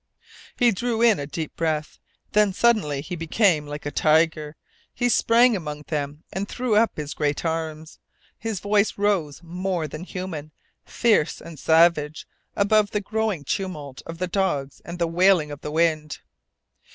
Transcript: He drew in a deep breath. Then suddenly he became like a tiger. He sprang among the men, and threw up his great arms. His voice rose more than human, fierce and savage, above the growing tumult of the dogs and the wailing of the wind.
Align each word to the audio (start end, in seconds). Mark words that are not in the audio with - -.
He 0.57 0.71
drew 0.71 1.03
in 1.03 1.19
a 1.19 1.27
deep 1.27 1.55
breath. 1.55 1.99
Then 2.31 2.53
suddenly 2.53 3.01
he 3.01 3.15
became 3.15 3.67
like 3.67 3.85
a 3.85 3.91
tiger. 3.91 4.55
He 4.95 5.09
sprang 5.09 5.55
among 5.55 5.83
the 5.85 5.93
men, 5.95 6.23
and 6.33 6.49
threw 6.49 6.75
up 6.75 6.97
his 6.97 7.13
great 7.13 7.45
arms. 7.45 7.99
His 8.39 8.59
voice 8.61 8.97
rose 8.97 9.43
more 9.43 9.87
than 9.87 10.03
human, 10.03 10.53
fierce 10.85 11.39
and 11.39 11.59
savage, 11.59 12.27
above 12.55 12.89
the 12.89 12.99
growing 13.01 13.43
tumult 13.43 14.01
of 14.07 14.17
the 14.17 14.25
dogs 14.25 14.81
and 14.83 14.97
the 14.97 15.05
wailing 15.05 15.51
of 15.51 15.61
the 15.61 15.69
wind. 15.69 16.17